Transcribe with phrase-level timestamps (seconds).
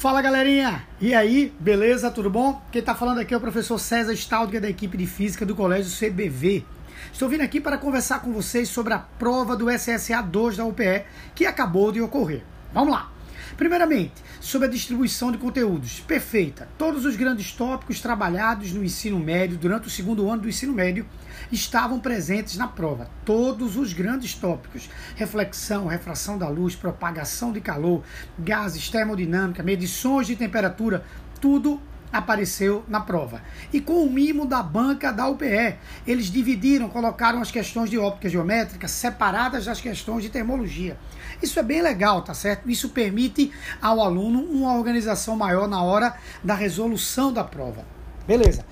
[0.00, 0.82] Fala galerinha!
[0.98, 2.10] E aí, beleza?
[2.10, 2.58] Tudo bom?
[2.72, 5.92] Quem está falando aqui é o professor César Staldiger da equipe de Física do Colégio
[5.92, 6.64] CBV.
[7.12, 11.04] Estou vindo aqui para conversar com vocês sobre a prova do SSA 2 da UPE
[11.34, 12.42] que acabou de ocorrer.
[12.72, 13.12] Vamos lá!
[13.56, 16.00] Primeiramente, sobre a distribuição de conteúdos.
[16.00, 16.68] Perfeita.
[16.78, 21.06] Todos os grandes tópicos trabalhados no ensino médio durante o segundo ano do ensino médio
[21.52, 23.10] estavam presentes na prova.
[23.24, 28.02] Todos os grandes tópicos: reflexão, refração da luz, propagação de calor,
[28.38, 31.04] gases, termodinâmica, medições de temperatura,
[31.40, 31.80] tudo
[32.12, 33.42] apareceu na prova.
[33.72, 38.28] E com o mimo da banca da UPE, eles dividiram, colocaram as questões de óptica
[38.28, 40.98] geométrica separadas das questões de termologia.
[41.42, 42.68] Isso é bem legal, tá certo?
[42.68, 47.84] Isso permite ao aluno uma organização maior na hora da resolução da prova.
[48.26, 48.64] Beleza.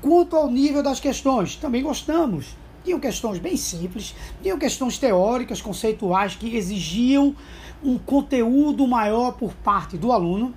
[0.00, 2.56] Quanto ao nível das questões, também gostamos.
[2.84, 7.34] Tinham questões bem simples, tinham questões teóricas, conceituais que exigiam
[7.82, 10.54] um conteúdo maior por parte do aluno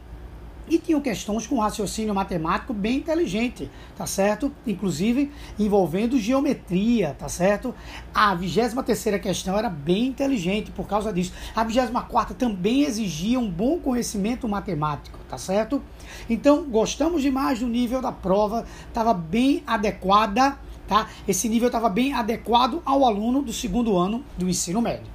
[0.71, 4.49] e tinham questões com raciocínio matemático bem inteligente, tá certo?
[4.65, 7.75] Inclusive envolvendo geometria, tá certo?
[8.13, 11.33] A 23 terceira questão era bem inteligente por causa disso.
[11.53, 15.81] A 24 quarta também exigia um bom conhecimento matemático, tá certo?
[16.29, 21.09] Então, gostamos demais do nível da prova, estava bem adequada, tá?
[21.27, 25.11] Esse nível estava bem adequado ao aluno do segundo ano do ensino médio.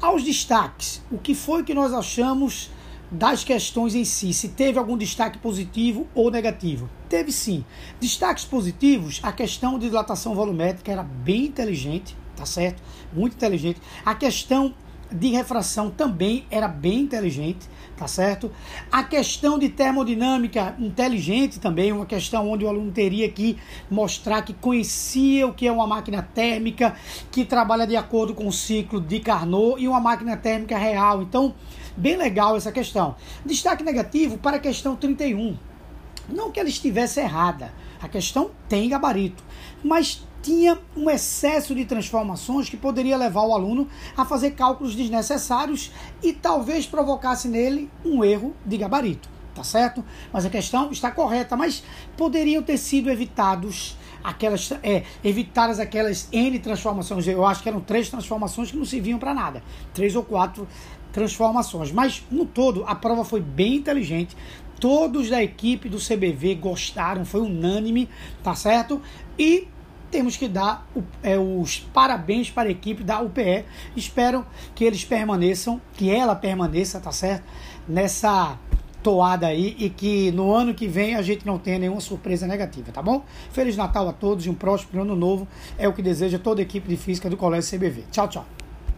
[0.00, 2.70] Aos destaques, o que foi que nós achamos
[3.10, 6.88] das questões em si, se teve algum destaque positivo ou negativo.
[7.08, 7.64] Teve sim.
[8.00, 12.82] Destaques positivos, a questão de dilatação volumétrica era bem inteligente, tá certo?
[13.12, 13.80] Muito inteligente.
[14.04, 14.74] A questão
[15.14, 18.50] de refração também era bem inteligente, tá certo?
[18.90, 23.56] A questão de termodinâmica inteligente também, uma questão onde o aluno teria que
[23.88, 26.96] mostrar que conhecia o que é uma máquina térmica,
[27.30, 31.22] que trabalha de acordo com o ciclo de Carnot e uma máquina térmica real.
[31.22, 31.54] Então,
[31.96, 33.14] bem legal essa questão.
[33.46, 35.56] Destaque negativo para a questão 31.
[36.28, 39.44] Não que ela estivesse errada, a questão tem gabarito,
[39.82, 45.90] mas tinha um excesso de transformações que poderia levar o aluno a fazer cálculos desnecessários
[46.22, 50.04] e talvez provocasse nele um erro de gabarito, tá certo?
[50.30, 51.82] Mas a questão está correta, mas
[52.14, 57.26] poderiam ter sido evitados aquelas é, evitadas aquelas N transformações.
[57.26, 59.62] Eu acho que eram três transformações que não serviam para nada.
[59.94, 60.68] Três ou quatro
[61.10, 61.90] transformações.
[61.90, 64.36] Mas no todo a prova foi bem inteligente.
[64.78, 68.10] Todos da equipe do CBV gostaram, foi unânime,
[68.42, 69.00] tá certo?
[69.38, 69.68] E
[70.14, 70.88] temos que dar
[71.24, 73.64] é, os parabéns para a equipe da UPE.
[73.96, 77.42] Espero que eles permaneçam, que ela permaneça, tá certo?
[77.88, 78.56] Nessa
[79.02, 82.92] toada aí e que no ano que vem a gente não tenha nenhuma surpresa negativa,
[82.92, 83.24] tá bom?
[83.50, 86.62] Feliz Natal a todos e um próximo ano novo é o que deseja toda a
[86.62, 88.04] equipe de física do Colégio CBV.
[88.12, 88.63] Tchau, tchau.